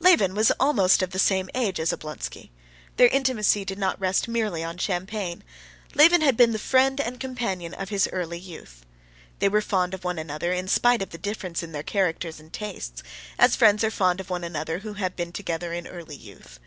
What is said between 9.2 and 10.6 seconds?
They were fond of one another